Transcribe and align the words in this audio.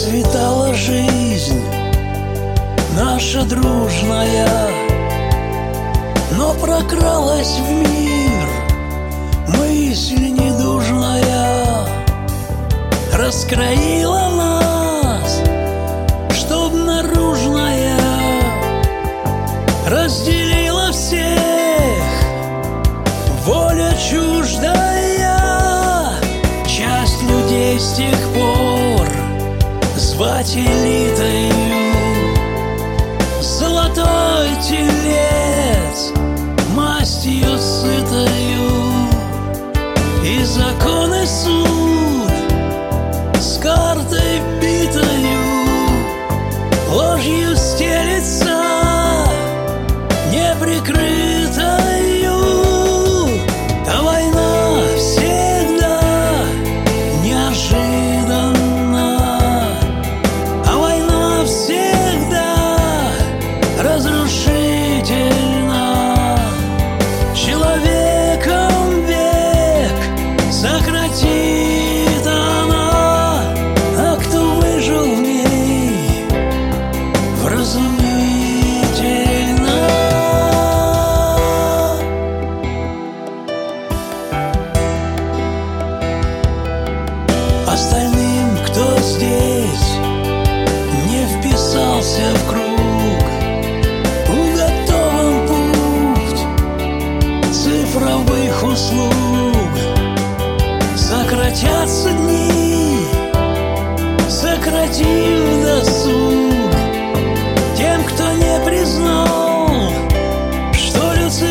Расцветала 0.00 0.72
жизнь 0.72 1.62
Наша 2.96 3.42
дружная 3.44 4.48
Но 6.38 6.54
прокралась 6.54 7.58
в 7.58 7.70
мир 7.70 8.48
Мысль 9.58 10.30
недужная. 10.30 11.84
Раскроила 13.12 14.30
нас 14.30 15.42
что 16.34 16.70
наружная. 16.70 18.00
Разделила 19.86 20.92
всех 20.92 22.02
Воля 23.44 23.92
чуждая 24.10 25.36
Часть 26.66 27.22
людей 27.22 27.78
с 27.78 27.92
тех 27.92 28.18
пор 28.32 28.49
звать 30.20 30.54
элитой 30.54 31.50
Золотой 33.40 34.48
телефон 34.68 34.89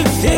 If 0.00 0.37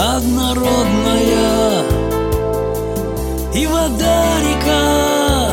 однородная. 0.00 1.84
И 3.54 3.66
вода 3.66 4.24
река 4.40 5.50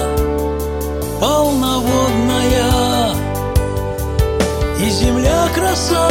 полноводная. 1.19 3.13
И 4.79 4.89
земля 4.89 5.49
краса 5.53 6.07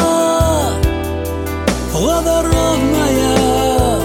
плодородная. 1.92 4.00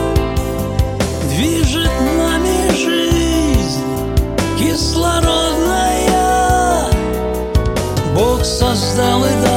Движет 1.30 1.92
нами 2.18 2.72
жизнь 2.76 3.84
кислородная. 4.58 6.86
Бог 8.16 8.46
создал 8.46 9.26
и 9.26 9.30
дал 9.44 9.51